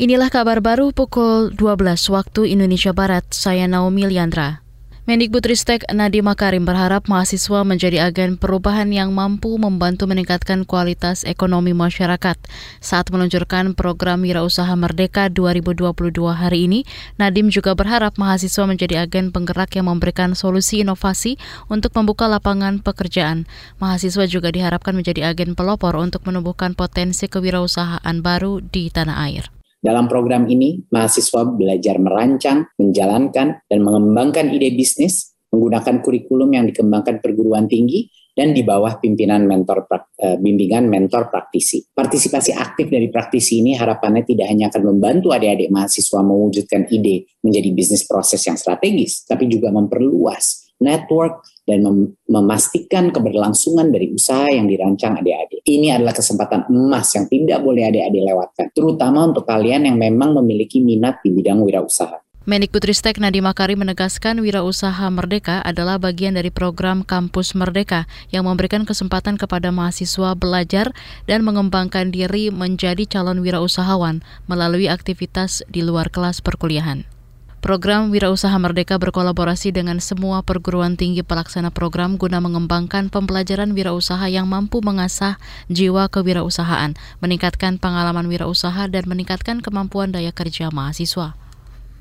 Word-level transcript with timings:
Inilah 0.00 0.32
kabar 0.32 0.64
baru 0.64 0.96
pukul 0.96 1.52
12 1.52 1.84
waktu 2.08 2.56
Indonesia 2.56 2.88
Barat. 2.96 3.20
Saya 3.36 3.68
Naomi 3.68 4.08
Liandra. 4.08 4.64
Mendikbudristek 5.04 5.84
Nadiem 5.92 6.24
Makarim 6.24 6.64
berharap 6.64 7.04
mahasiswa 7.04 7.60
menjadi 7.68 8.08
agen 8.08 8.40
perubahan 8.40 8.88
yang 8.96 9.12
mampu 9.12 9.60
membantu 9.60 10.08
meningkatkan 10.08 10.64
kualitas 10.64 11.28
ekonomi 11.28 11.76
masyarakat. 11.76 12.32
Saat 12.80 13.12
meluncurkan 13.12 13.76
program 13.76 14.24
Wirausaha 14.24 14.72
Merdeka 14.72 15.28
2022 15.28 15.92
hari 16.32 16.64
ini, 16.64 16.80
Nadiem 17.20 17.52
juga 17.52 17.76
berharap 17.76 18.16
mahasiswa 18.16 18.64
menjadi 18.64 19.04
agen 19.04 19.36
penggerak 19.36 19.76
yang 19.76 19.92
memberikan 19.92 20.32
solusi 20.32 20.80
inovasi 20.80 21.36
untuk 21.68 21.92
membuka 21.92 22.24
lapangan 22.24 22.80
pekerjaan. 22.80 23.44
Mahasiswa 23.76 24.24
juga 24.24 24.48
diharapkan 24.48 24.96
menjadi 24.96 25.28
agen 25.28 25.52
pelopor 25.52 25.92
untuk 26.00 26.24
menumbuhkan 26.24 26.72
potensi 26.72 27.28
kewirausahaan 27.28 28.16
baru 28.24 28.64
di 28.64 28.88
tanah 28.88 29.28
air. 29.28 29.59
Dalam 29.80 30.12
program 30.12 30.44
ini, 30.44 30.84
mahasiswa 30.92 31.48
belajar 31.48 31.96
merancang, 31.96 32.68
menjalankan, 32.76 33.64
dan 33.64 33.78
mengembangkan 33.80 34.52
ide 34.52 34.76
bisnis 34.76 35.32
menggunakan 35.50 36.04
kurikulum 36.04 36.52
yang 36.54 36.68
dikembangkan 36.68 37.18
perguruan 37.18 37.66
tinggi 37.66 38.06
dan 38.30 38.54
di 38.54 38.62
bawah 38.62 39.02
pimpinan 39.02 39.48
mentor 39.48 39.88
uh, 39.90 40.36
bimbingan 40.38 40.86
mentor 40.86 41.32
praktisi. 41.32 41.82
Partisipasi 41.90 42.54
aktif 42.54 42.86
dari 42.86 43.10
praktisi 43.10 43.58
ini 43.64 43.74
harapannya 43.74 44.22
tidak 44.22 44.46
hanya 44.46 44.70
akan 44.70 44.94
membantu 44.94 45.34
adik-adik 45.34 45.72
mahasiswa 45.72 46.20
mewujudkan 46.22 46.86
ide 46.92 47.26
menjadi 47.42 47.68
bisnis 47.74 48.06
proses 48.06 48.40
yang 48.46 48.54
strategis, 48.54 49.26
tapi 49.26 49.50
juga 49.50 49.74
memperluas 49.74 50.59
network, 50.80 51.44
dan 51.68 51.86
mem 51.86 51.98
memastikan 52.26 53.14
keberlangsungan 53.14 53.92
dari 53.92 54.10
usaha 54.10 54.48
yang 54.50 54.66
dirancang 54.66 55.20
adik-adik. 55.20 55.60
Ini 55.62 56.00
adalah 56.00 56.16
kesempatan 56.16 56.66
emas 56.72 57.12
yang 57.14 57.30
tidak 57.30 57.60
boleh 57.62 57.86
adik-adik 57.86 58.22
lewatkan, 58.26 58.66
terutama 58.74 59.30
untuk 59.30 59.46
kalian 59.46 59.86
yang 59.86 60.00
memang 60.00 60.34
memiliki 60.34 60.82
minat 60.82 61.22
di 61.22 61.30
bidang 61.30 61.62
wirausaha. 61.62 62.18
Mendikbudristek 62.48 63.20
Nadiem 63.20 63.44
Makarim 63.44 63.84
menegaskan 63.84 64.40
wirausaha 64.40 65.06
merdeka 65.12 65.60
adalah 65.60 66.00
bagian 66.00 66.40
dari 66.40 66.48
program 66.48 67.04
Kampus 67.04 67.52
Merdeka 67.52 68.08
yang 68.32 68.48
memberikan 68.48 68.88
kesempatan 68.88 69.36
kepada 69.36 69.68
mahasiswa 69.68 70.32
belajar 70.32 70.96
dan 71.28 71.44
mengembangkan 71.44 72.08
diri 72.08 72.48
menjadi 72.48 73.04
calon 73.04 73.44
wirausahawan 73.44 74.24
melalui 74.48 74.88
aktivitas 74.88 75.60
di 75.68 75.84
luar 75.84 76.08
kelas 76.08 76.40
perkuliahan. 76.40 77.19
Program 77.60 78.08
Wirausaha 78.08 78.56
Merdeka 78.56 78.96
berkolaborasi 78.96 79.68
dengan 79.76 80.00
semua 80.00 80.40
perguruan 80.40 80.96
tinggi 80.96 81.20
pelaksana 81.20 81.68
program 81.68 82.16
guna 82.16 82.40
mengembangkan 82.40 83.12
pembelajaran 83.12 83.76
wirausaha 83.76 84.32
yang 84.32 84.48
mampu 84.48 84.80
mengasah 84.80 85.36
jiwa 85.68 86.08
kewirausahaan, 86.08 86.96
meningkatkan 87.20 87.76
pengalaman 87.76 88.32
wirausaha 88.32 88.88
dan 88.88 89.04
meningkatkan 89.04 89.60
kemampuan 89.60 90.08
daya 90.08 90.32
kerja 90.32 90.72
mahasiswa. 90.72 91.36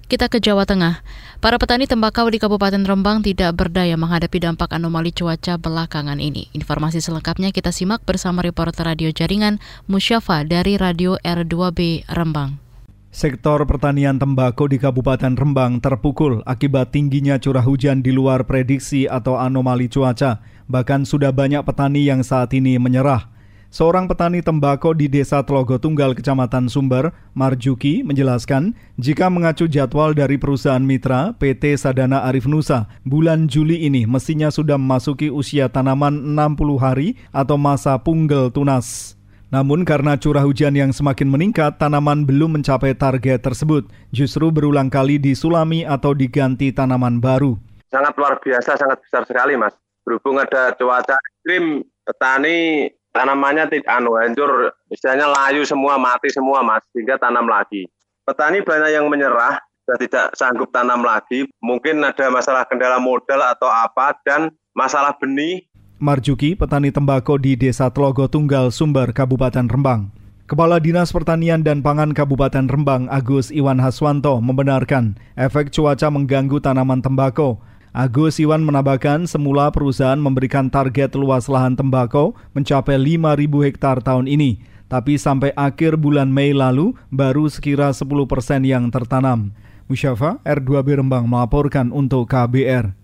Kita 0.07 0.31
ke 0.31 0.39
Jawa 0.39 0.63
Tengah. 0.63 1.03
Para 1.43 1.59
petani 1.59 1.91
tembakau 1.91 2.31
di 2.31 2.39
Kabupaten 2.39 2.81
Rembang 2.87 3.19
tidak 3.19 3.59
berdaya 3.59 3.99
menghadapi 3.99 4.39
dampak 4.39 4.71
anomali 4.71 5.11
cuaca 5.11 5.59
belakangan 5.59 6.23
ini. 6.23 6.47
Informasi 6.55 7.03
selengkapnya 7.03 7.51
kita 7.51 7.75
simak 7.75 7.99
bersama 8.07 8.39
reporter 8.41 8.87
radio 8.87 9.11
jaringan 9.11 9.59
Musyafa 9.91 10.47
dari 10.47 10.79
Radio 10.79 11.19
R2B 11.19 12.07
Rembang. 12.07 12.68
Sektor 13.09 13.65
pertanian 13.65 14.21
tembakau 14.21 14.69
di 14.69 14.77
Kabupaten 14.77 15.33
Rembang 15.33 15.81
terpukul 15.81 16.45
akibat 16.45 16.93
tingginya 16.93 17.41
curah 17.41 17.65
hujan 17.65 18.05
di 18.05 18.13
luar 18.13 18.45
prediksi 18.45 19.09
atau 19.09 19.41
anomali 19.41 19.89
cuaca. 19.89 20.45
Bahkan 20.69 21.09
sudah 21.09 21.33
banyak 21.33 21.65
petani 21.65 22.05
yang 22.05 22.21
saat 22.21 22.53
ini 22.53 22.77
menyerah. 22.77 23.33
Seorang 23.73 24.05
petani 24.05 24.45
tembakau 24.45 24.93
di 24.93 25.09
Desa 25.09 25.41
Telogo 25.41 25.81
Tunggal, 25.81 26.13
Kecamatan 26.13 26.69
Sumber, 26.69 27.09
Marjuki, 27.33 28.05
menjelaskan 28.05 28.77
jika 29.01 29.25
mengacu 29.29 29.65
jadwal 29.65 30.13
dari 30.13 30.37
perusahaan 30.37 30.81
mitra 30.81 31.33
PT 31.33 31.81
Sadana 31.81 32.29
Arif 32.29 32.45
Nusa, 32.45 32.85
bulan 33.05 33.49
Juli 33.49 33.89
ini 33.89 34.05
mestinya 34.05 34.53
sudah 34.53 34.77
memasuki 34.77 35.33
usia 35.33 35.65
tanaman 35.65 36.37
60 36.37 36.77
hari 36.77 37.17
atau 37.33 37.57
masa 37.57 37.97
punggel 37.97 38.53
tunas. 38.53 39.18
Namun 39.49 39.81
karena 39.81 40.13
curah 40.13 40.45
hujan 40.45 40.77
yang 40.77 40.93
semakin 40.93 41.25
meningkat, 41.25 41.81
tanaman 41.81 42.21
belum 42.21 42.61
mencapai 42.61 42.93
target 42.93 43.41
tersebut. 43.41 43.89
Justru 44.13 44.53
berulang 44.53 44.93
kali 44.93 45.17
disulami 45.17 45.81
atau 45.81 46.13
diganti 46.13 46.69
tanaman 46.69 47.17
baru. 47.17 47.57
Sangat 47.89 48.13
luar 48.13 48.37
biasa, 48.37 48.77
sangat 48.77 49.01
besar 49.01 49.25
sekali 49.25 49.57
mas. 49.57 49.73
Berhubung 50.05 50.37
ada 50.37 50.77
cuaca 50.77 51.17
ekstrim, 51.17 51.81
petani 52.05 52.89
tanamannya 53.09 53.65
tidak 53.73 53.89
anu 53.89 54.17
hancur, 54.21 54.69
misalnya 54.89 55.25
layu 55.29 55.65
semua, 55.65 55.97
mati 55.97 56.29
semua 56.29 56.61
mas, 56.61 56.85
sehingga 56.93 57.17
tanam 57.17 57.49
lagi. 57.49 57.89
Petani 58.25 58.61
banyak 58.61 58.93
yang 58.93 59.09
menyerah, 59.09 59.57
sudah 59.85 59.97
tidak 59.97 60.27
sanggup 60.37 60.69
tanam 60.69 61.01
lagi, 61.01 61.49
mungkin 61.65 62.05
ada 62.05 62.29
masalah 62.29 62.69
kendala 62.69 63.01
modal 63.01 63.41
atau 63.41 63.65
apa, 63.65 64.13
dan 64.21 64.53
masalah 64.77 65.17
benih 65.17 65.65
Marjuki, 65.99 66.55
petani 66.55 66.95
tembakau 66.95 67.35
di 67.35 67.59
Desa 67.59 67.91
Telogo 67.91 68.23
Tunggal, 68.31 68.71
Sumber, 68.71 69.11
Kabupaten 69.11 69.67
Rembang. 69.67 70.15
Kepala 70.47 70.79
Dinas 70.79 71.11
Pertanian 71.11 71.59
dan 71.59 71.83
Pangan 71.83 72.15
Kabupaten 72.15 72.71
Rembang, 72.71 73.11
Agus 73.11 73.51
Iwan 73.51 73.83
Haswanto, 73.83 74.39
membenarkan 74.39 75.19
efek 75.35 75.75
cuaca 75.75 76.07
mengganggu 76.07 76.63
tanaman 76.63 77.03
tembakau. 77.03 77.59
Agus 77.91 78.39
Iwan 78.39 78.63
menambahkan 78.63 79.27
semula 79.27 79.75
perusahaan 79.75 80.15
memberikan 80.15 80.71
target 80.71 81.19
luas 81.19 81.51
lahan 81.51 81.75
tembakau 81.75 82.31
mencapai 82.55 82.95
5.000 82.95 83.67
hektar 83.67 83.99
tahun 83.99 84.31
ini. 84.31 84.63
Tapi 84.87 85.19
sampai 85.19 85.51
akhir 85.51 85.99
bulan 85.99 86.31
Mei 86.31 86.55
lalu 86.55 86.95
baru 87.11 87.51
sekira 87.51 87.91
10 87.91 88.07
persen 88.23 88.63
yang 88.63 88.87
tertanam. 88.87 89.51
Musyafa 89.91 90.39
R2B 90.47 91.03
Rembang 91.03 91.27
melaporkan 91.27 91.91
untuk 91.91 92.23
KBR. 92.31 92.98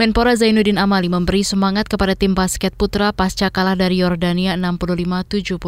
Menpora 0.00 0.32
Zainuddin 0.32 0.80
Amali 0.80 1.12
memberi 1.12 1.44
semangat 1.44 1.90
kepada 1.90 2.16
tim 2.16 2.32
basket 2.32 2.72
putra 2.72 3.12
pasca 3.12 3.52
kalah 3.52 3.76
dari 3.76 4.00
Yordania 4.00 4.56
65-74. 4.56 5.60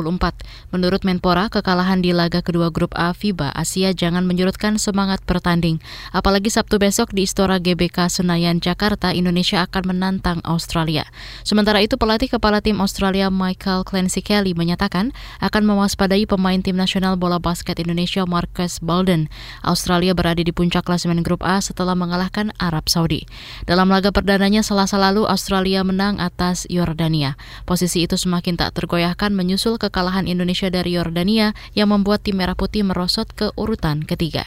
Menurut 0.72 1.04
Menpora, 1.04 1.52
kekalahan 1.52 2.00
di 2.00 2.16
laga 2.16 2.40
kedua 2.40 2.72
grup 2.72 2.96
A 2.96 3.12
FIBA 3.12 3.52
Asia 3.52 3.92
jangan 3.92 4.24
menyurutkan 4.24 4.80
semangat 4.80 5.20
bertanding. 5.28 5.84
Apalagi 6.16 6.48
Sabtu 6.48 6.80
besok 6.80 7.12
di 7.12 7.28
Istora 7.28 7.60
GBK 7.60 8.08
Senayan, 8.08 8.58
Jakarta, 8.58 9.12
Indonesia 9.12 9.62
akan 9.64 9.94
menantang 9.94 10.38
Australia. 10.42 11.04
Sementara 11.44 11.84
itu, 11.84 11.94
pelatih 12.00 12.32
kepala 12.32 12.64
tim 12.64 12.80
Australia 12.80 13.28
Michael 13.28 13.84
Clancy 13.84 14.24
Kelly 14.24 14.56
menyatakan 14.56 15.12
akan 15.44 15.62
mewaspadai 15.64 16.24
pemain 16.24 16.58
tim 16.60 16.74
nasional 16.74 17.20
bola 17.20 17.36
basket 17.38 17.76
Indonesia 17.78 18.24
Marcus 18.24 18.80
Bolden. 18.80 19.28
Australia 19.60 20.16
berada 20.16 20.40
di 20.40 20.50
puncak 20.50 20.88
klasemen 20.88 21.20
grup 21.20 21.44
A 21.44 21.60
setelah 21.60 21.92
mengalahkan 21.92 22.50
Arab 22.56 22.88
Saudi. 22.88 23.28
Dalam 23.68 23.92
laga 24.02 24.18
perdananya 24.18 24.66
selasa 24.66 24.98
lalu 24.98 25.30
Australia 25.30 25.86
menang 25.86 26.18
atas 26.18 26.66
Yordania. 26.66 27.38
Posisi 27.62 28.02
itu 28.02 28.18
semakin 28.18 28.58
tak 28.58 28.74
tergoyahkan 28.74 29.30
menyusul 29.30 29.78
kekalahan 29.78 30.26
Indonesia 30.26 30.66
dari 30.74 30.98
Yordania 30.98 31.54
yang 31.78 31.94
membuat 31.94 32.26
tim 32.26 32.42
Merah 32.42 32.58
Putih 32.58 32.82
merosot 32.82 33.30
ke 33.30 33.54
urutan 33.54 34.02
ketiga. 34.02 34.42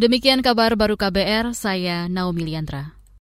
Demikian 0.00 0.40
kabar 0.40 0.72
baru 0.72 0.96
KBR, 0.96 1.52
saya 1.52 2.08
Naomi 2.08 2.48
Liandra. 2.48 2.96